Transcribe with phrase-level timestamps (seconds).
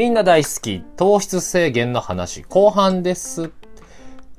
[0.00, 3.52] みんな大好き、糖質制限の話、後半です。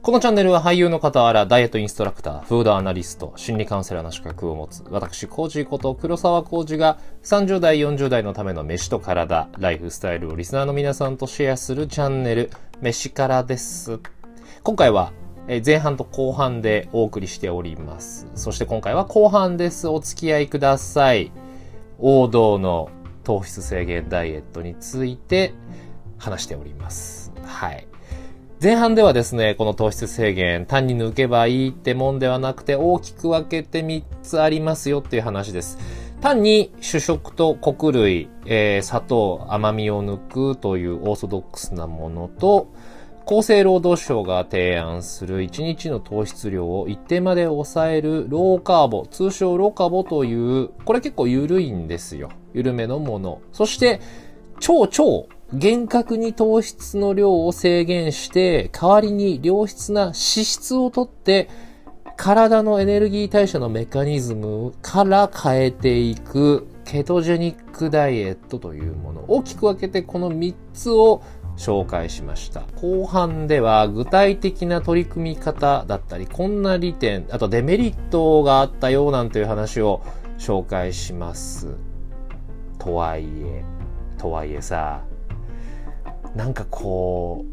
[0.01, 12.49] このチャンネルは俳優の傍ら、ダイエットインストラクター、フードアナリスト、心理カウンセラーの資格を持つ、私、コージこと黒沢コージが、30代、40代のための飯と体、ライフスタイルをリスナーの皆さんとシェアするチャンネル、
[12.81, 13.99] 飯からです。
[14.63, 15.13] 今回は、
[15.63, 18.27] 前半と後半でお送りしております。
[18.33, 19.87] そして今回は後半です。
[19.87, 21.31] お付き合いください。
[21.99, 22.89] 王道の
[23.31, 25.53] 糖質制限ダイエットについて
[26.17, 27.31] 話しております。
[27.45, 27.87] はい。
[28.61, 35.77] 前半ではですね、この糖質制限、単に抜けばいいってもんではなくて、大きく分けて3つありますよっていう話です。
[36.19, 40.17] 単に主食と穀類、えー、砂糖、甘みを抜
[40.53, 42.67] くというオーソドックスなものと、
[43.31, 52.29] 厚生労働省が提案する1日の糖質量を一定まで抑えるローカーボ、通称ローカーボという、これ結構緩いんですよ。
[52.53, 53.39] 緩めのもの。
[53.53, 54.01] そして、
[54.59, 61.47] 超超厳格に糖質の量を制限して、代わりに良質な脂質をとって、
[62.17, 69.23] 体のエネルギー代謝のメカニズムから変えていくケトジェニックダイエットというもの。
[69.29, 71.23] 大きく分けてこの3つを
[71.61, 72.63] 紹介しました。
[72.81, 80.01] 後半では具体的な取り組み方だったり、こんな利点、あとデメリットがあったようなんていう話を
[80.39, 81.75] 紹介します。
[82.79, 83.63] とはいえ、
[84.17, 85.03] とはいえさ、
[86.35, 87.45] なんかこ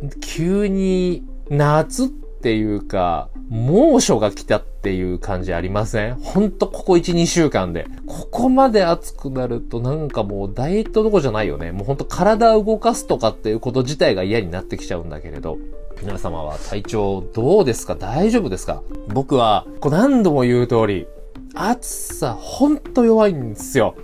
[0.00, 6.14] う、急に夏ってていうか、猛暑が来たっていう感じありません？
[6.14, 7.88] ほんとここ1、2週間で。
[8.06, 11.72] ここまで暑くなるとなんかもうダイエットどこじゃないよね。
[11.72, 15.58] もうほんと体を動かすとかっていうこと自体が嫌になってきちゃうんだけれど。
[16.00, 17.96] 皆様は体調どうですか？
[17.96, 18.80] 大丈夫ですか？
[19.08, 21.08] 僕は、こう何度も言う通り、
[21.54, 23.96] 暑さほんと弱いんですよ。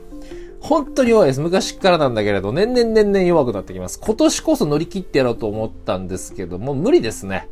[0.58, 1.40] 本当に弱いです。
[1.40, 4.00] 昔からなんだけれど、年々年々弱くなってきます。
[4.00, 7.48] 今年こそ乗り切ってやろうと思ったんですけども、無理ですね。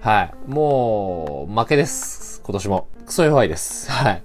[0.00, 0.50] はい。
[0.50, 2.40] もう、負けです。
[2.44, 2.86] 今年も。
[3.04, 3.90] クソ弱いです。
[3.90, 4.22] はい。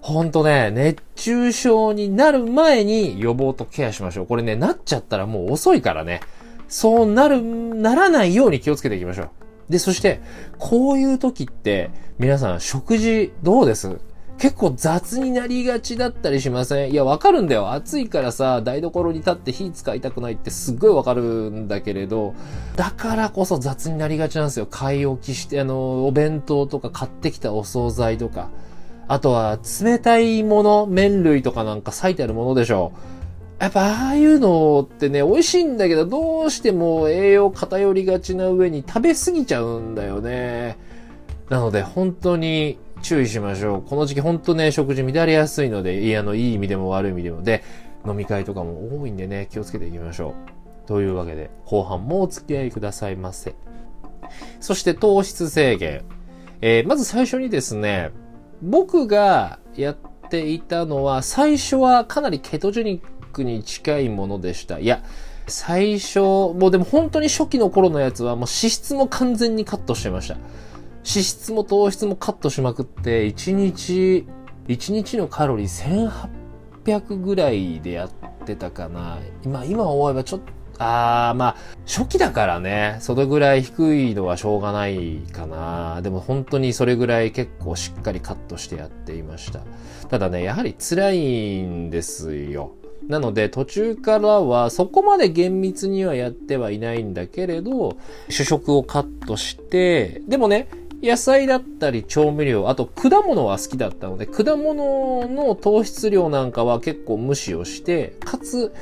[0.00, 4.26] ほんとね、熱中症になる前に予防とケアしましょう。
[4.26, 6.20] これね、なっちゃったらもう遅いからね。
[6.68, 9.30] そうなる、ならないように気をつけていきましょう。
[9.68, 10.20] で、そして、
[10.56, 13.98] こういう時って、皆さん食事どうです？
[14.38, 16.92] 結構雑になりがちだったりしません？
[16.92, 17.72] いや、わかるんだよ。
[17.72, 22.34] 暑いからさ、台所に立って火使いたくないってすっごいわかるんだけれど、
[22.76, 24.66] だからこそ雑になりがちなんですよ。
[24.66, 28.48] 買い置きして、あの、お弁当とか買ってきたお惣菜とか。
[29.08, 32.92] あとは、冷たいもの、麺類とかなんか咲いてあるものでしょ
[33.60, 33.62] う。
[33.64, 40.78] やっぱああいうのってね、美味しいんだけど、どうしても栄養偏りがちな上に食べ過ぎちゃうんだよね。
[41.48, 43.82] なので本当に注意しましょう。
[43.82, 47.42] この時期ほんとね、食事乱れやすいので、いや、あの、いい意味でも悪い意味でも。
[47.42, 47.62] で、
[48.06, 50.34] 飲み会とかも多いんでね、気をつけていきましょ
[50.84, 50.88] う。
[50.88, 53.54] というわけで、後半もお付き合いくださいませ。
[54.60, 56.02] そして糖質制限。
[56.60, 58.10] えー、まず最初にですね、
[58.62, 59.96] 僕がやっ
[60.28, 64.78] ていたのは、最初はかなりケトジェニックに近いものでした。
[64.78, 65.02] いや、
[65.46, 70.36] 最初、もうでも本当に初期の頃のやつはもう脂質も完全にカットしてました。
[71.08, 74.26] 脂質も糖質もカットしまくって、1日、
[74.66, 76.10] 1日のカロリー
[76.84, 78.10] 1800ぐらいでやっ
[78.44, 79.18] てたかな。
[79.42, 86.02] 今、今思えばちょっと、あー、まあ、初期だからね、それぐらい低いのはしょうがないかな。
[86.02, 89.60] でも本当にそれぐらい結構しっかりカットしてやっていました。
[90.10, 92.72] ただね、やはり辛いんですよ。
[93.08, 97.96] なので途中からはそこまで厳密にはやってはいないんだけれど、
[98.28, 100.68] 主食をカットして、でもね、
[101.02, 108.72] 野菜だったり調味料、あと果物は好きだったので、果物の糖質量なんかは結構無視をして、かつ、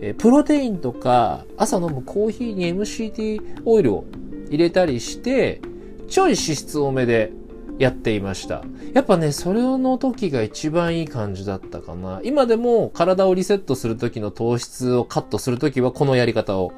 [0.00, 4.04] えプロテインとか朝飲むコーヒーに MCT オイルを
[4.48, 5.62] 入れたりして、
[6.08, 7.32] ちょい脂質多めで
[7.78, 8.62] やっていました。
[8.92, 12.20] やっぱね、それの時が一番いい感じだったかな。
[12.24, 16.72] 今でも体をリセットする時の糖質をカットする時はこのやり方を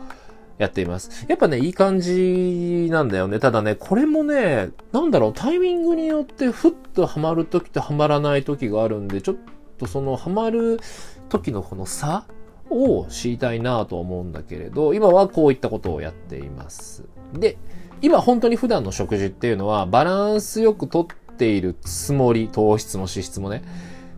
[0.58, 1.26] やっています。
[1.28, 3.38] やっぱね、いい感じなんだよね。
[3.38, 9.36] ただね、これもね、なんだろう、タイミングによってふっとハマる時とハマらない時があるんで、ちょっ
[9.78, 10.80] とそのハマる
[11.28, 12.24] 時のこの差
[12.70, 17.04] を知りたいなと思うんだけれど、今はこういったことをやっています。
[17.34, 17.58] で、
[18.02, 23.62] 今本当に普段の食事っていうのはバランスよくとっているつもり、糖質も脂質もね、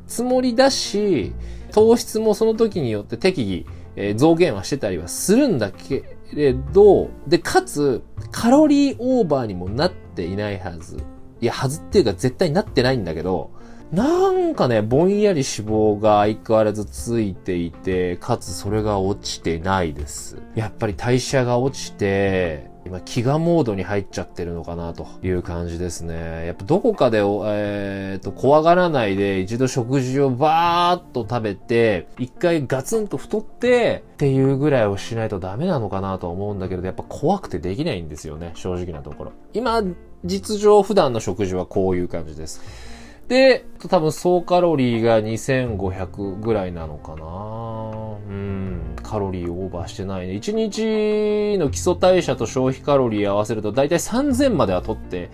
[0.07, 1.33] つもりだし、
[1.73, 3.65] 糖質もその時によって適宜、
[3.97, 10.99] えー、増減はしてたりはするんだけれど、で、かつ、カロリーオーバーにもなっていないはず。
[11.41, 13.51] いや、はずっていうか絶対なってないんだけど、
[13.93, 20.37] なんかね、ぼんやり脂肪が相変わらずついていて、かつそれが落ちてないです。
[20.55, 26.47] やっぱり代謝が落ちて、今、飢餓モードに入っちゃってるのかなという感じですね。
[26.47, 39.33] やっぱどこかで、えー、と、怖がらないで一度食事をバーっと食べて、一回ガツンと太って、っていうぐらいをしないとダメなのかなと思うんだけど、やっぱ怖くてできないんですよね、正直なところ。
[39.53, 39.83] 今、
[40.25, 42.63] 実情普段の食事はこういう感じです。
[43.29, 50.35] で、多分総カロリーが2500ぐらいなのかなうん、カロリーオーバーしてないね。
[50.35, 55.31] 1日の基礎代謝と消費カロリー合わせると大体3000までは取って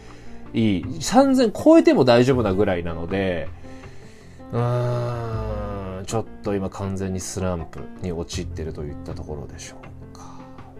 [0.52, 0.84] いい。
[0.84, 3.48] 3000超えても大丈夫なぐらいなので、
[4.52, 9.76] うーん、ちょっと今完全にスランプに陥ってるといったところでしょ
[10.12, 10.34] うか。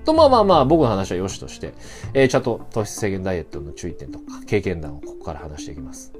[0.05, 1.75] と、まあまあまあ、僕の話は良しとして、
[2.13, 6.13] えー、ちゃんと糖質制限ダイエットの注意点とか、経験談をここから話していきます。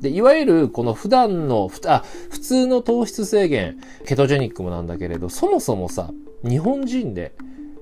[0.00, 6.10] で、いわゆるこの普段の、あ、普通の糖質制限、ケトジェニックもなんだけれど、そもそもさ、
[6.42, 7.32] 日本人で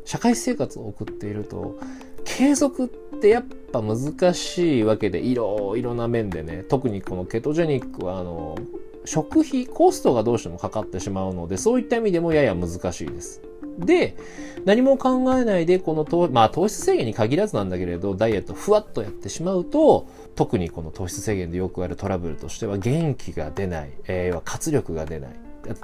[0.04, 1.78] 社会生活を送っていると、
[2.24, 8.56] 継続ってやっぱ難しいわけで、いろいろな面でね、特にこのケトジェニックは、あの、
[9.04, 13.42] 食費、コストがどうしてもかかってしまうので、そういった意味でもやや難しいです。
[13.78, 14.16] で、
[14.64, 25.30] 何も考えないで、この糖、まあ糖質制限に限らずなんだけれど、ダイエットふわっとやってしまうと、特にこの糖質制限でよくあるトラブルとしては、元気が出ない、えー、活力が出ない、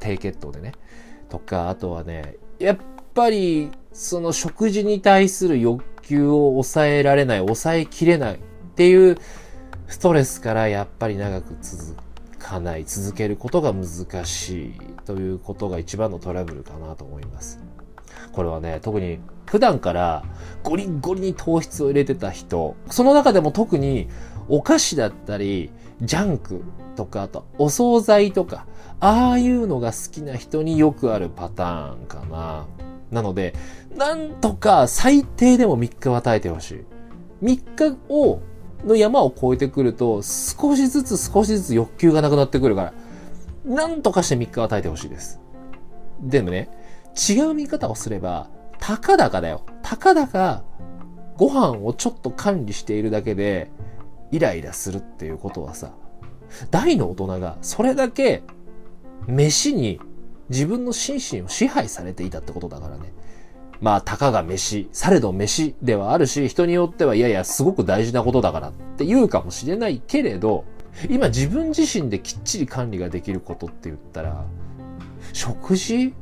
[0.01, 0.73] 低血糖でね、
[1.29, 2.79] とか、あとはね、やっ
[3.15, 8.35] ぱり、その食事に対する欲求を抑えられない、抑えきれない。
[8.35, 8.39] っ
[8.77, 9.17] ていう
[9.87, 11.97] ストレスからやっぱり長く続
[12.39, 14.75] かない、続けることが難しい。
[15.07, 17.61] ということが一番のトラブルかなと思います。
[18.35, 20.25] これはね、特に普段から
[20.65, 24.09] ゴリゴリに糖質を入れてた人、その中でも特に
[24.49, 25.71] お菓子だったり、
[26.03, 26.63] ジャンク
[26.97, 28.67] とか、あとお惣菜とか、
[29.01, 32.67] ああいうのが好きな人によくあるパターンかな。
[33.13, 33.55] なので、
[33.97, 36.85] なんとか最低でも3日は耐えてほしい。
[37.45, 38.41] 3日を、
[38.85, 42.95] の山を越えてくると、少しずつ少しずつ欲求がなくなってくるから、
[43.65, 45.41] なんとかして3日は耐えてほしいです。
[46.21, 46.84] でもね、
[47.17, 49.65] 違う見方をすれば、たかだかだよ。
[49.83, 50.65] たかだか、
[51.37, 53.71] ご飯をちょっと管理しているだけで、
[54.31, 55.93] イライラするっていうことはさ、
[56.71, 58.43] 大の大人がそれだけ、
[59.27, 60.01] 飯に
[60.49, 63.13] 自分の心身を支配されていたってことだからね。
[63.81, 70.65] まあ、たかが飯、されど飯ではあるし、人によってはいやいや、すごく大事なことだからって言うかもしれないけれど、
[71.11, 74.45] 今自分自身できっちり管理ができることって言ったら、
[75.33, 76.15] 食事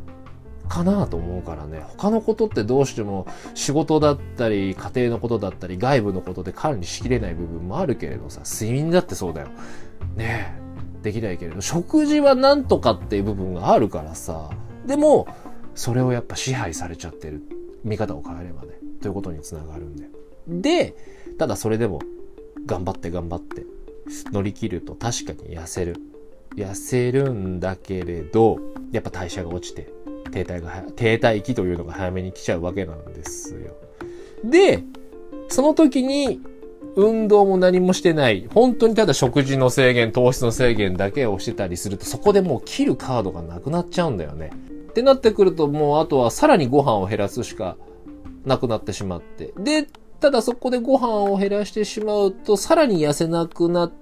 [0.69, 1.85] かなと思うからね。
[1.97, 9.49] 他のことってどうしても仕事だったり、家庭のことだったり、外部のことで管理しきれない部分もあるけれどさ、睡眠だってそうだよ。
[10.17, 10.63] ねえ。
[11.03, 14.51] できないけれど、食事はなんとかっていう部分があるからさ。
[14.87, 15.27] でも、
[15.75, 17.43] それをやっぱ支配されちゃってる。
[17.85, 18.79] 見方を変えればね。
[19.01, 20.09] ということにつながるんで。
[20.49, 20.95] で、
[21.39, 22.01] ただそれでも、
[22.67, 23.67] 頑張って頑張って、
[24.33, 25.97] 乗り切ると確かに痩せる。
[26.57, 28.59] 痩せるんだけれど、
[28.93, 29.93] やっぱ代謝が落ちて、
[30.33, 33.77] 停滞が、停滞期というのが早めに来ちゃうわけなんですよ。
[34.45, 34.83] で、
[35.49, 36.41] その時に、
[36.95, 44.51] 運動も何もしてない、本当にただ食事の制限、糖質の制限だけをしてたりすると、そこでもう切るカードがなくなっちゃうんだよね。
[44.91, 47.77] ってなってくると、もうあとはさらにご飯を減らすしか
[48.45, 49.55] なくなってしまって。
[49.59, 49.87] で、
[50.21, 54.02] ただそこでご飯を減らしてしまうと、さらに痩せなくなって、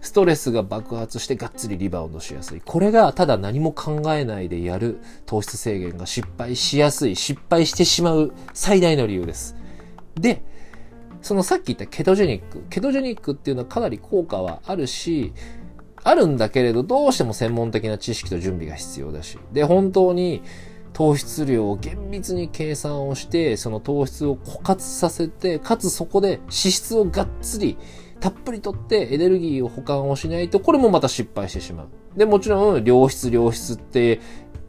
[0.00, 2.62] ストレスが爆発してがっつりリバウンドしやすい。
[2.64, 9.56] これがただ何も考えないでやる糖質制限が失敗しやすい、失敗してしまう最大の理由です。
[10.14, 10.42] で、
[11.22, 12.64] そのさっき言ったケトジェニック。
[12.68, 15.32] ケトジェニックっていうのはかなり効果はあるし、
[16.02, 19.38] あるんだけれど、どうしても専門的な知識と準備が必要だし。
[19.52, 20.42] で、本当に
[20.92, 27.78] 糖質量を厳密に計算をして、その糖質を枯渇させて、かつそこで脂質をがっつり
[28.24, 31.88] たっぷりとってエネルギーを保管をしないと、これもまた失敗してしまう。
[32.16, 34.18] で、もちろん、良質良質って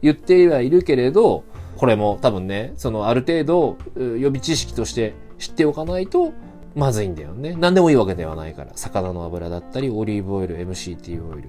[0.02, 1.42] 言ってはいるけれど、
[1.78, 6.34] これも多分ね、そのある程度予備知識として知っておかないと
[6.74, 7.56] まずいんだよね。
[7.58, 8.72] 何でもいいわけではないから。
[8.74, 11.48] 魚の油だったり、オリーブオイル、MCT オイル。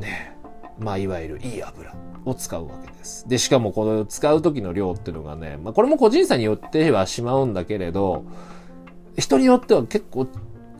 [0.00, 0.36] ね
[0.80, 3.28] まあ、いわゆるいい油を使うわけです。
[3.28, 8.24] で、しかもこの使う時の量っていうのがね、まあ、これも個人差によってはしまうんだけれど、
[9.16, 10.26] 人によっては結構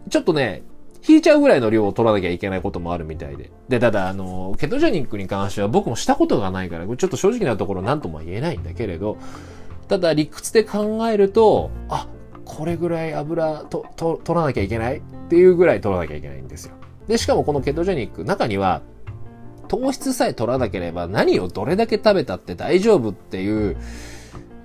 [0.08, 0.62] ちょっとね、
[1.06, 3.50] 引いちゃうぐらいの量を取らなきゃいけないこともあるみたいで。
[3.68, 9.16] で、ただ、あの、ケトジェニックに関しては僕もしたことがないから、ちょっと正直なところ何とも言えないんだけれど、
[9.88, 12.08] ただ理屈で考えると、あ、
[12.44, 16.74] これぐらい油とと取らなきゃいけないっていうぐらい取らなきゃいけないんですよ。
[17.06, 18.82] で、しかもこのケトジェニック、中には、
[19.68, 23.76] 糖質さえ取らなければ何をどれだけ食べたって大丈夫っていう、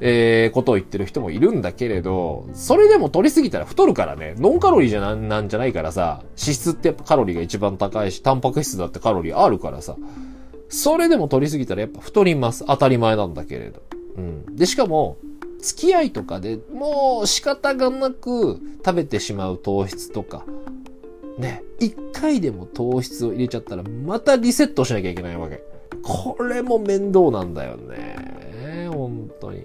[0.05, 9.95] えー、ことを言ってる人もいるんだけれど、それでも取りすぎたら太るからね、ノンカロリーじゃななんじゃないからさ、脂質ってやっぱカロリーが一番高いし、タンパク質だってカロリーあるからさ、
[10.67, 12.65] それでも取りすぎたらやっぱ太ります。
[12.67, 13.81] 当たり前なんだけれど。
[14.17, 14.55] うん。
[14.57, 15.15] で、しかも、
[15.59, 20.43] 付き合いとかでもう仕方がなく食べてしまう糖質とか、
[21.37, 25.63] ね、一回でも糖質を入れちゃったらまたリセットしなきゃいけないわけ。
[26.01, 28.89] これも面倒なんだよね。
[28.91, 29.63] 本当に。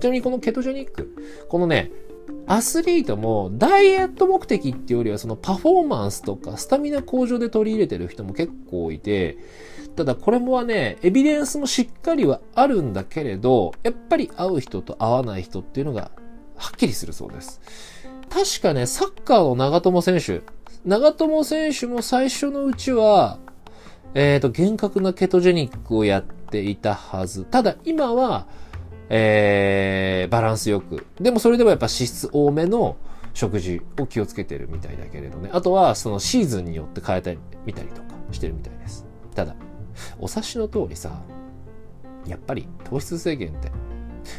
[0.00, 1.14] ちなみにこのケトジェニック、
[1.48, 1.90] このね、
[2.46, 9.38] アスリートもダイエット目的っていうよりはそのパフォーマンスとかスタミナ向上で取り入れてる人も結構いて、
[9.96, 16.10] ただこれもはね、エビデンスもしっかりはあるんだけれど、やっぱり会う人と会わない人っていうのが
[16.56, 17.60] はっきりするそうです。
[18.28, 20.42] 確かね、サッカーの長友選手、
[20.84, 23.38] 長友選手も最初のうちは、
[24.14, 27.44] えっ、ー、と、厳格なケトジェニックをやっていたはず。
[27.44, 28.46] ただ今は、
[29.08, 31.06] えー、バランスよく。
[31.20, 32.96] でもそれでもやっぱ脂質多めの
[33.34, 35.50] 食事を気をつけてるみたいだけれどね。
[35.52, 39.06] あとはそのシーズンによって変えたり見たりとかしてるみたいです。
[39.34, 39.56] ただ、
[40.18, 41.22] お察しの通りさ、
[42.26, 43.70] やっぱり糖質制限って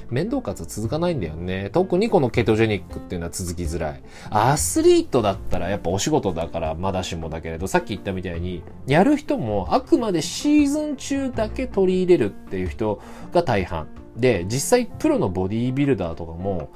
[0.10, 1.70] 面倒かつ続かないんだよね。
[1.72, 4.04] 特にこのケトジェニックっていうのは続きづらい。
[4.30, 13.02] アスリートだったらやっぱお仕事だからまだしもだけれど、さっき言ったみたいに、やる人もあくまでシーズン中だけ取り入れるっていう人
[13.34, 13.88] が大半。
[14.16, 16.70] で、実際プロのボディービルダーとかも、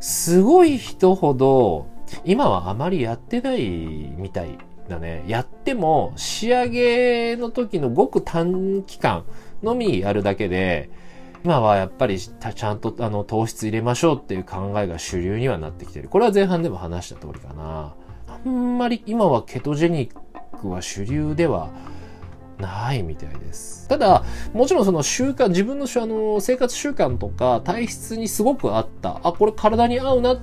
[0.00, 1.86] すごい人ほど、
[2.24, 5.24] 今はあまりやってないみたいだね。
[5.26, 9.24] やっても仕上げの時のごく短期間
[9.62, 10.90] のみやるだけで、
[11.44, 16.08] 今はやっぱりちゃんとあの糖質入れましょうっていう考えが主流にはなってきてる。
[16.08, 17.94] これは前半でも話した通りかな。
[18.26, 21.70] あんまり今はケトジェニックは主流では
[22.60, 23.88] ないみたいです。
[23.88, 30.38] ただ、もちろんその習慣、自分のあの生活習慣とか体質にすごく合った、あ、これ体に合うなっ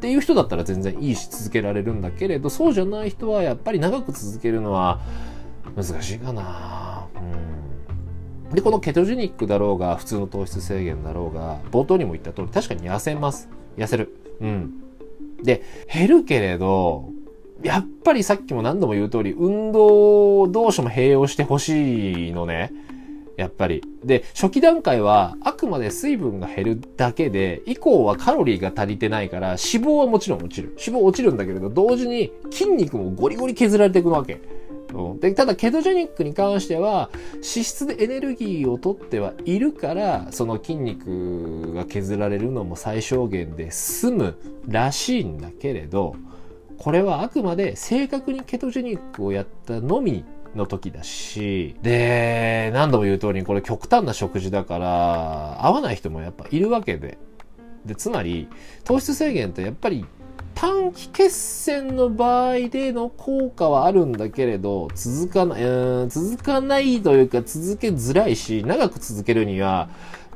[0.00, 5.00] ていう人だったら全然いいし続けられるんだけれど、そうじゃない人はやっぱり長く続けるのは
[5.76, 7.06] 難しいかな。
[8.48, 8.54] うん。
[8.54, 13.48] で、このケトジェニックだろうが、普通の糖質制限だろうが、冒頭にも言った通り、確かに痩せます。
[13.76, 14.16] 痩せる。
[14.40, 14.72] うん。
[15.42, 17.10] で、減るけれど、
[17.62, 22.72] やっぱりさっきも何度も言う通り、運動同士も併用してほしいのね。
[23.36, 23.82] やっぱり。
[24.04, 30.76] で、初期段階はあくまで水分が減るだけで、以降はカロリーが足りてないから、脂肪はもちろん落ちる。
[30.78, 34.40] 脂肪落ちるんだけれど、同時に筋肉もゴリゴリ削られていくわけ。
[34.92, 44.34] うんでただ、ケトジェニックに関しては、脂質でエネルギーを取ってはいるから、その筋肉が削られるのも最小限で済む
[44.66, 46.16] らしいんだけれど、
[46.80, 57.18] これはあくまで正確にケトジェニックをやったのみの時だし、で、何度も言う通りにこれ極端な食事だから、合わない人もやっぱいるわけで。
[57.84, 58.48] で、つまり、
[58.84, 60.06] 糖質制限ってやっぱり
[60.54, 69.90] 短期決戦の場合での効果はあるんだけれど、続かない、うん、続かないというか続けづらいし、長く続けるには、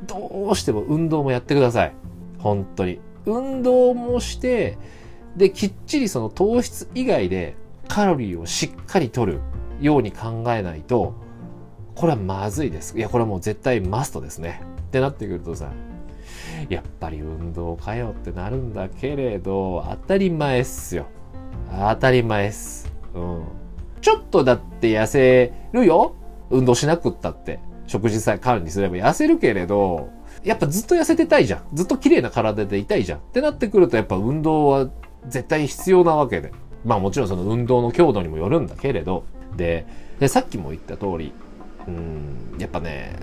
[0.07, 1.93] どうしても運動もやってください。
[2.39, 3.01] 本当に。
[3.25, 4.77] 運動もして、
[5.37, 7.57] で、きっちりその糖質以外で
[7.89, 9.41] カロリーをしっかり取る
[9.81, 11.15] ように考えないと、
[11.95, 12.97] これはまずいです。
[12.99, 14.63] いや、これはもう絶対マストですね。
[14.89, 15.73] ってなってくるとさ、
[16.69, 21.07] やっぱり運動かよってなるんだけれど、当たり前っすよ。
[21.71, 22.93] 当たり前っす。
[23.15, 23.45] うん。
[24.01, 26.15] ちょっとだって痩せるよ
[26.51, 27.61] 運動しなくったって。
[27.87, 30.09] 食事さえ管理すれば痩せるけれど、
[30.43, 31.63] やっぱずっと痩せてたいじゃん。
[31.75, 33.19] ずっと綺麗な体でいたいじゃん。
[33.19, 34.89] ってなってくるとやっぱ運動は
[35.29, 36.53] 絶対必要なわけで。
[36.85, 39.25] まあもちろんその運動の強度にもよるんだけれど、
[39.57, 39.87] で、
[40.21, 41.33] でさっきも言った通り、
[41.89, 43.17] うん、やっぱね、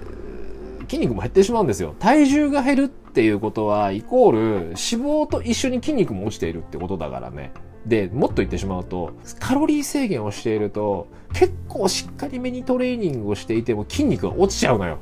[0.89, 1.96] 筋肉も減ってしまうんですよ。
[2.00, 7.51] 体重が減るっていうことは、イコール脂肪と一緒に筋肉も落ちているってことだからね。
[7.86, 15.00] で、もっと言ってしまうと、カロリー制限をしていると、結構しっかりめにトレーニングをしていても筋肉が落ちちゃうのよ。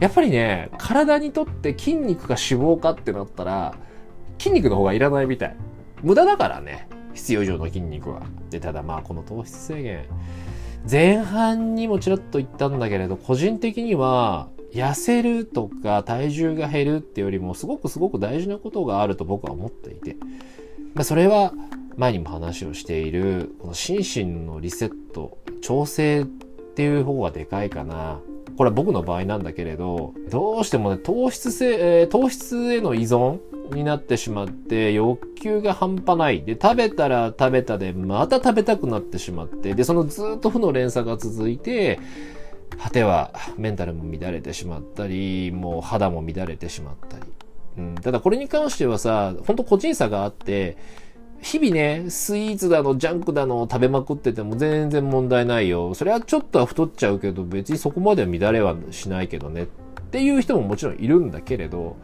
[0.00, 3.74] やっぱりね、体にとって筋肉か脂肪かってなったら、
[4.38, 5.56] 筋肉の方がいらないみたい。
[6.02, 6.88] 無駄だからね。
[7.14, 8.22] 必要以上の筋肉は。
[8.50, 10.04] で、ただまあこの糖質制限、
[10.88, 20.16] 前半にもちらっと言ったんだけれど、個人的には、痩せるとか体重が減るってよりもすごくすごく大事なことがあると僕は思っていて、
[20.94, 21.52] まあ、それは
[21.96, 28.20] 前にも話をしているこの心身のリセット調整っていう方がでかいかな
[28.56, 33.38] これは僕の場合なんだけれど、どうしてもね、糖質性、えー、糖質への依存
[33.74, 36.42] になってしまって、欲求が半端ない。
[36.42, 41.98] で、食べたら食べたで、また食べたくなってしまって、で、そのずっと負の連鎖が続いて、
[42.78, 47.24] 果てはメンタルも乱れてしまったり、もう肌も乱れてしまったり。
[47.78, 50.76] うん、ただこれに関してはさ、ほんと個人差があって、
[51.40, 55.94] 日々ね、スイーツだの、ジャンクだの食べまくってても全然問題ないよ。
[55.94, 59.64] それはちょっとは太っちゃうけど、別にそこまでは乱れはしないけどね。
[59.64, 59.66] っ
[60.10, 61.96] ていう人ももちろんいるんだけれど、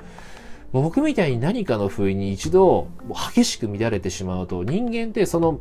[0.81, 2.89] 僕みたいに何かの不意に一度
[3.33, 5.61] 激しく乱れてしまうと、人間ってその、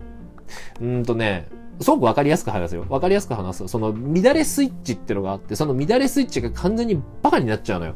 [0.82, 1.48] うんとね、
[1.80, 2.86] すごくわかりやすく話すよ。
[2.90, 3.68] わかりやすく話す。
[3.68, 7.94] その乱れスイッチってのがあって、その乱れスイッチが完全にバカになっちゃうのよ。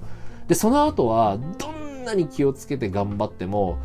[0.47, 3.79] で、その後は、どんなに気をつけて頑張っても、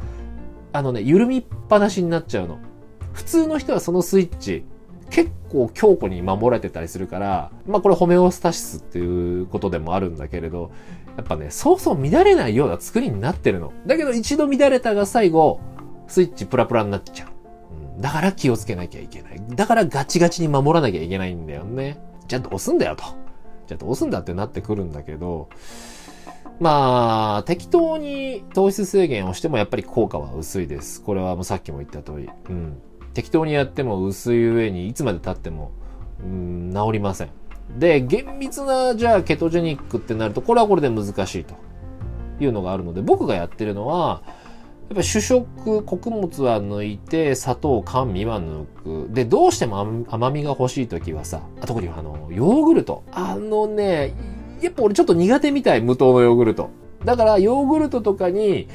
[0.74, 2.58] あのね、緩みっぱなしになっちゃうの。
[3.14, 4.64] 普通の人はそのスイッチ、
[5.08, 10.70] 結構強固に守られてたりするから、まあこれホメオスタシスっていうことでもあるんだけれど、
[11.16, 13.72] やっぱね、そうそう乱れないような作りになってるの。
[13.86, 15.60] だけど一度乱れたが最後、
[16.08, 17.32] スイッチプラプラになっちゃう。
[18.00, 19.42] だから気をつけなきゃいけない。
[19.50, 22.00] だからガチガチに守らなきゃいけないんだよね。
[22.26, 23.04] じゃあどうすんだよと。
[23.66, 25.48] じゃあどうすんだってなってくるんだけど、
[26.60, 31.02] まあ、適当に糖質制限をしてもやっぱり効果は薄いです。
[31.02, 32.30] これはもうさっきも言った通り。
[32.48, 32.78] うん。
[33.14, 35.72] 適当にやっても薄い上にいつまで経っても、
[36.22, 37.30] うん、治りません。
[37.78, 41.54] で、厳密な、じゃあ、ケトジェニックってなると、これはこれで難しいと
[42.40, 44.22] いうのがあるので、僕がやってるのは、
[44.88, 49.14] やっぱ主食、穀物は抜いて、砂糖、甘味は抜く。
[49.14, 53.02] で、どうしても甘みが欲しいときはさ、特にあの、ヨーグルト。
[53.12, 54.14] あのね、
[54.60, 56.68] やっぱ俺ちょっと苦手みたい、無糖のヨーグルト。
[57.06, 58.68] だから、ヨーグルトとかに、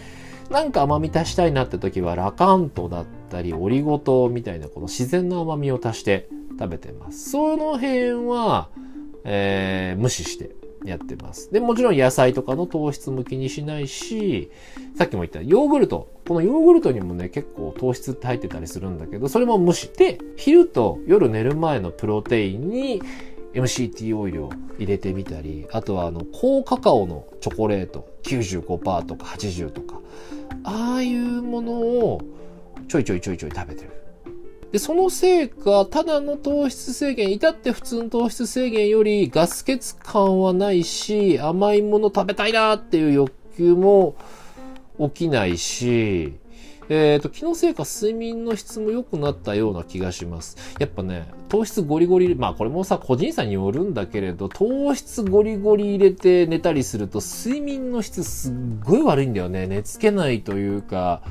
[0.50, 7.30] なんか甘み足したいなって時は、ラカントだったり、オリゴ糖みたいな、この自然の甘みを足して食べてます。
[7.30, 8.70] その辺は、
[9.30, 10.52] えー、無視して
[10.86, 11.52] やってます。
[11.52, 14.50] で、もちろん野菜とかの糖質も気にしないし、
[14.96, 16.08] さっきも言ったヨーグルト。
[16.28, 23.02] このヨーグルトにもね、結構糖質って入ってたりするんだけど、それも無視して、昼と夜寝る前のプロテインに、
[23.54, 30.00] MCT オイルを入れてみたり、あとはあの、高カカオのチョコレート95%とか80とか、
[30.64, 32.22] ああいうものを
[32.88, 34.07] ちょいちょいちょいちょい食べてる。
[34.72, 44.16] で、そのせいか、ただの糖質制限、至って普通の糖質制限よりガス欠感はないし、甘いもの食べたいなっていう欲求も
[45.00, 46.34] 起きないし、
[46.90, 50.58] えっ、ー、と、気のせいか睡眠の質も良くなったような気がします。
[50.80, 58.54] やっぱね、糖質ゴリゴリ、まあこれもさ、個人差によるんだけれど、糖質ゴリゴリ入れて寝たりすると、睡眠の質すっ
[58.84, 59.68] ごい悪いんだよね。
[59.68, 61.22] 寝つけないというか、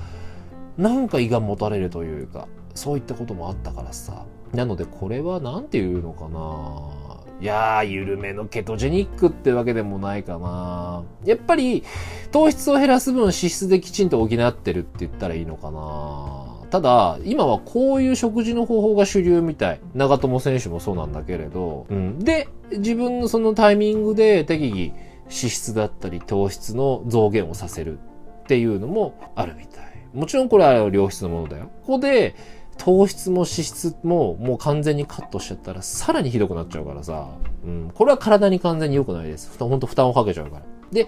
[0.76, 4.24] なんか胃がもたれるというか、そういったこともあったからさ。
[4.52, 7.06] なのでこれは何て言うのかな
[7.40, 11.02] いやー、緩めのケトジェニックってわけでもないかな。
[11.24, 11.84] やっぱり、
[12.32, 16.56] 糖質を減らす分脂質できちんと補ってるって言ったらいいのかな。
[16.70, 19.80] ただ、今はこういう食事の方法が主流みたい。
[19.94, 21.86] 長友選手もそうなんだけれど。
[21.90, 22.18] うん。
[22.18, 29.86] で、自分のそのタイミングで適宜脂質だったり糖質の増減をさせるっていうのもあるみたい。
[30.14, 31.70] もちろんこれは良質のものだよ。
[31.82, 32.34] ここで、
[32.78, 37.28] 糖質も脂質ももう完全にカットしちゃったらさらにひどくなっちゃうからさ、
[37.64, 39.56] うん、これは体に完全に良くないです。
[39.58, 40.62] ほんと負担をかけちゃうから。
[40.92, 41.06] で、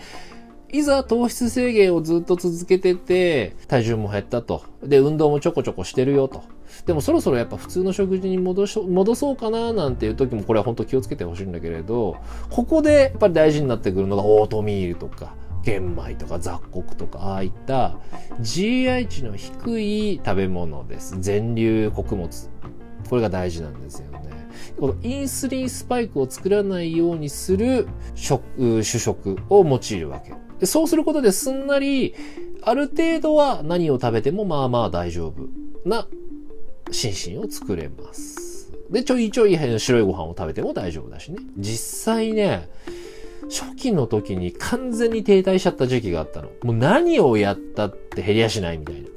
[0.70, 4.62] いざ糖質制限をずっと続けてて、体重も減ったと。
[4.83, 6.42] で、運動もちょこちょこしてるよと。
[6.85, 12.16] でもそろそろやっぱ普通の食事に戻し、戻そうかななんていう時もこれは本当気をつけてほしいんだけれど、
[12.50, 17.97] ここでやっぱり大事になってくるのがオートミールとか、玄米とか雑穀とか、ああいった
[18.40, 21.16] GI 値の低い食べ物です。
[21.21, 22.51] 全粒穀物。
[23.09, 24.18] これが大事なんですよね。
[24.79, 30.35] このインスリンスパイクを作らないようにする食、主食を用いるわけ。
[30.61, 32.14] でそうすることですんなり、
[32.62, 35.49] ある程度は何を食べてもまあまあ大丈夫
[35.88, 36.09] な
[36.90, 38.73] 心身を作れます。
[38.90, 41.38] で、ちょいちょい白いご飯を食べても大丈夫だしね。
[41.57, 42.68] 実際ね、
[43.50, 46.50] 初期の時に完全に停滞しちゃった時期があったの。
[46.62, 49.08] もう何をやったって減りやしないみたいな。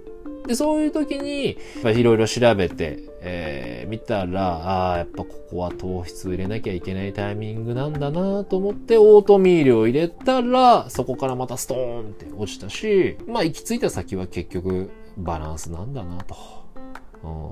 [0.47, 16.60] で、そういう時に、いろいろ調べて、えー、見たら、ああ、やっぱここは糖質を入れなきゃいけないタイミングなんだなと思って、オートミールを入れたら、そこからまたストーンって落ちたし、まあ行き着いた先は結局バランスなんだなと。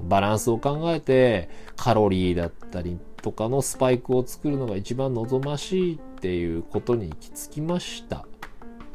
[0.08, 8.26] バランスを考えて、カロリーだったりとかのスパイクを作るのが一番望ましいっていうことに行き着きました。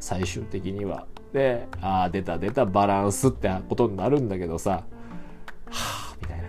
[0.01, 1.07] 最終的には。
[1.33, 4.85] で、ああ、出た出たバランスってことになるんだけどさ、は
[5.71, 6.45] あ、みたいな。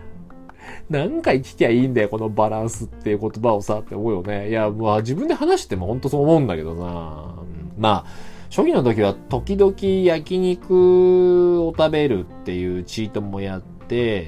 [0.90, 4.50] 何回聞きゃいいんだよ、このバランスっていう言葉をさ、って思うよね。
[4.50, 7.36] いや、まあ自分で話しても本当そう思うんだけどさ。
[7.78, 8.06] まあ、
[8.50, 9.74] 初期の時は時々
[10.06, 13.75] 焼肉を食べるっていうチートもやって、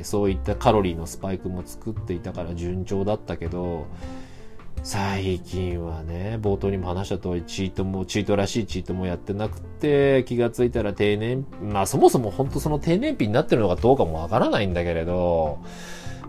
[0.04, 3.88] そういったカロリーのスパイクも作っていたから順調だったけど、
[4.84, 15.60] 最近はね、冒頭にも話した通り、チートも、チートらしいチートもやってなくて、気がついたら定年、まあそもそも本当その定年日になってるのかどうかもわからないんだけれど、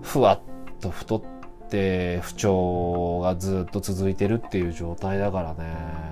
[0.03, 0.41] ふわっ
[0.81, 1.23] と太っ
[1.69, 6.08] て不調がずっと続いてるっていう状態だからね、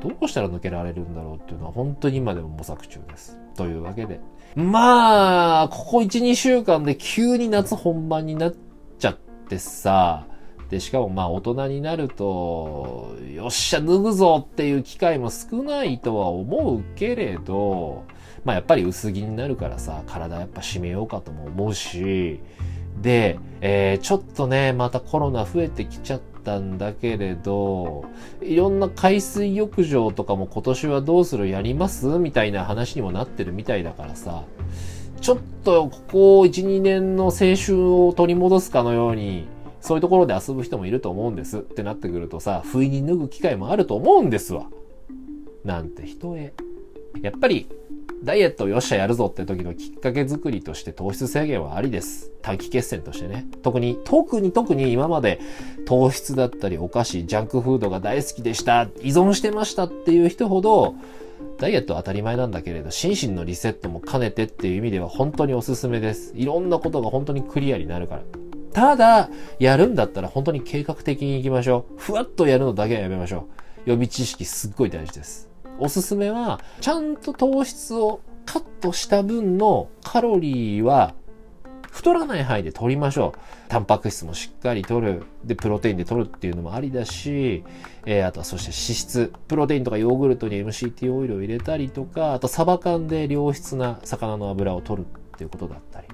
[0.00, 3.38] どうしたら抜けられるんだろうっていうのは本当に今でも模索中です。
[3.56, 4.20] というわけで。
[4.56, 8.54] まあ、ここ1、2週間で急に夏本番になっ
[8.98, 10.26] ちゃってさ、
[10.70, 18.04] で、しかもまあ大人になると、よっしゃ脱ぐぞっていう機会も少ないとは思うけれど、
[18.44, 22.40] まあやっぱり薄着になるからさ、体やっぱ締めようかとも思うし、
[23.02, 28.04] で、えー、ちょっとね、またコロナ増えてきちゃってたんだけれど、
[28.42, 32.06] いろんな海水浴場とかも今年はどうするやります？
[32.06, 34.44] みたいな話にもなってるみたいだからさ、
[35.20, 39.46] ちょっとここ1、2年の青春を取り戻すかのように、
[39.80, 44.66] そういうところで遊ぶ人もいると思うんですってなってくるとさ、不意に脱ぐ機会もあると思うんですわ。
[45.64, 46.52] なんて人へ。
[47.22, 47.66] やっぱり、
[48.22, 52.30] ダイエットをよっしゃやるぞって時のきっかけ作りとして糖質制限はありです。
[52.42, 53.46] 短期決戦としてね。
[53.62, 55.40] 特に、特に特に今まで
[55.86, 60.94] 糖質だったりお菓子、ジャンクフードが大好きでした、依存してましたっていう人ほど、
[61.58, 66.34] ダイエットは当たり前なんだけれど、心身のリセットも兼ねてっていう意味では本当におすすめです。
[66.36, 68.22] いろんなことが本当にクリアになるから。
[68.72, 71.98] ただ、やるんだったら本当に計画的に行きましょう。
[71.98, 73.48] ふわっとやるのだけはやめましょ
[73.86, 73.90] う。
[73.90, 75.49] 予備知識すっごい大事です。
[75.80, 81.14] おすすめは、ちゃんと糖質をカットした分のカロリーは
[81.90, 83.38] 太らない範囲で取りましょう。
[83.68, 85.22] タンパク質もしっかり取る。
[85.44, 87.64] で、プロテインで取るっていうのもありだし、
[88.06, 89.32] えー、あとはそして脂質。
[89.48, 96.06] プロテインとかヨーグルトに MCT オイルを入れたりとか、あとサバ缶で良質な魚の油を取るっていうことだったり。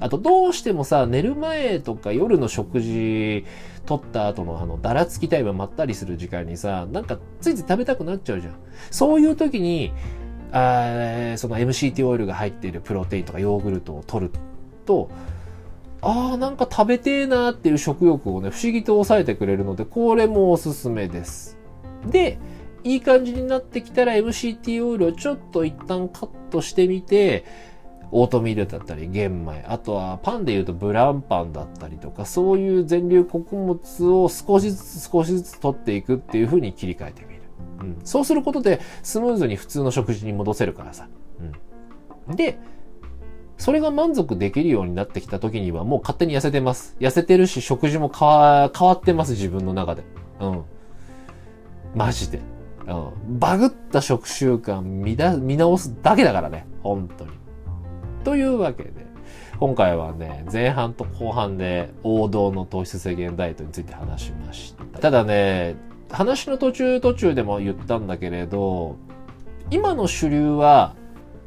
[0.00, 3.44] あと、どうしてもさ、寝る前とか夜の食事
[3.86, 8.54] 取った後のあの、だらつきタイムまったりする時間にさ、なんかついつい食べたくなっちゃうじゃん。
[8.90, 9.92] そういう時に、
[10.52, 14.32] あその MCT オイルが入っているプロテインとかヨーグルトを取る
[14.86, 15.10] と、
[16.00, 21.56] ああ、なんか食べてえなーっていう食欲をね、不思議と抑えてくれるので、これもおすすめです。
[22.06, 22.38] で、
[22.84, 27.44] いい感じになってきたら MCT オイルをちょっと一旦カットしてみて、
[28.16, 37.42] オートミールだったり玄米、あとはパンで言うとブランパンだったりとか、そういう全粒穀物を少しずつ少しずつ取っていくっていう風に切り替えてみる。
[37.80, 37.96] うん。
[38.04, 41.08] そうすることでスムーズに普通の食事に戻せるからさ。
[42.28, 42.36] うん。
[42.36, 42.56] で、
[43.58, 46.96] それが満足できるようになってきた時にはもう勝手に痩せてます。
[47.00, 50.04] 痩せてるし食事も変わってます、自分の中で。
[50.38, 50.62] うん。
[51.96, 52.40] マジで。
[52.86, 53.38] うん。
[53.40, 56.68] バグった食習慣見だ見直すだけだからね。
[56.84, 57.43] 本当に。
[58.24, 58.90] というわけで、
[59.60, 64.98] 今回はね、前半と後半で王道の糖質制限ダイエットについて話しました。
[64.98, 65.76] ただね、
[66.10, 68.96] 話の途中途中でも言ったんだけれど、
[69.70, 70.94] 今の主流は、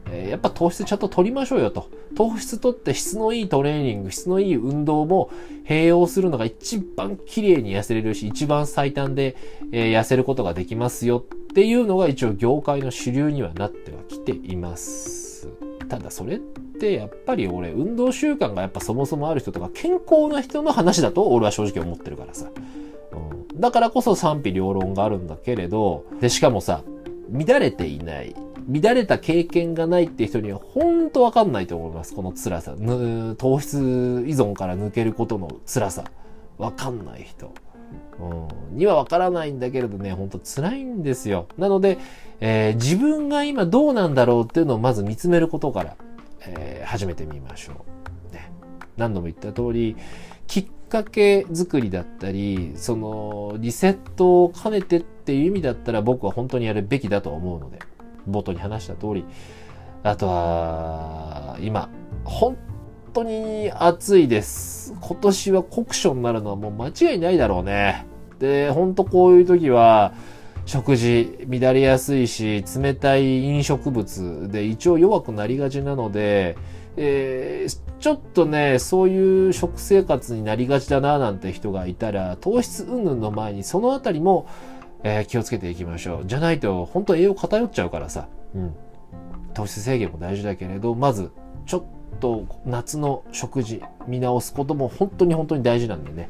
[0.10, 1.90] えやっぱ糖質ちゃんと取りましょうよと。
[2.16, 5.30] 糖質取って質のいいトレーニング、質のいい運動も
[5.66, 9.36] 併用するのが一番綺麗に痩せれるし、一番最短で、
[9.72, 11.22] え、痩せることができますよっ
[11.54, 15.50] ていうのが一応業界の主流にはなってはきています。
[15.90, 22.50] ただそれってやっぱり俺運動習慣がやっぱそもそもある人とか健康な人の話だと俺は正直思ってるからさ。
[23.12, 26.84] うん、だからこそ賛否両論があるんだけれど、で、しかもさ、
[27.32, 28.36] 乱れていない。
[28.70, 32.14] 乱れた経験がないって人には本当わかんないと思います。
[32.14, 32.76] この辛さ。
[33.38, 36.04] 糖質依存から抜けることの辛さ。
[36.58, 37.54] わかんない人。
[38.20, 41.48] うん、にはわからないんだけれどね、ほんと辛いんですよ。
[41.58, 41.98] なので、
[42.40, 45.96] えー、自分が今どうなんだろうっていうのをまず見つめることから、
[46.42, 47.86] えー、始めてみましょ
[48.32, 48.34] う。
[48.34, 48.52] ね。
[48.96, 49.96] 何度も言った通り、
[50.46, 57.80] きっかけ作りだったり、その、リセットを兼ねてっていう意味だったら僕は本当にやるべきだと思うので、
[58.30, 59.26] 冒頭に話した通り、
[60.04, 61.90] あとは、今、
[62.24, 62.58] 本
[63.14, 64.94] 当に暑いです。
[65.02, 68.06] 今年は酷暑になるのはもう間違いないだろうね。
[68.40, 70.14] で、ほんとこういう時は、
[70.68, 76.58] 食事乱れやすいし、冷たい飲食物で胃腸弱くなりがちなので、
[76.98, 84.46] えー、ちょっとね、そういう食生活になりがちだななんて人がいたら、糖質云々の前にそのあたりも、
[85.04, 86.26] えー、気をつけていきましょう。
[86.26, 88.28] じゃないと、本当栄養偏っちゃうからさ。
[88.54, 88.76] うん。
[89.54, 91.32] 糖質制限も大事だけれど、まず、
[91.66, 91.84] ちょっ
[92.20, 96.30] と夏の食事見直すことも本当に本当に大事なんでね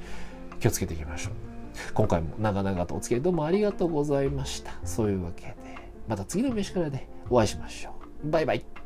[0.60, 1.47] 気をつけていきましょう
[1.94, 4.74] 今回も長々とお付き合いどうもありがとうございました。
[4.84, 5.56] そういうわけで
[6.08, 8.30] また次の飯からでお会いしましょう。
[8.30, 8.77] バイバイ。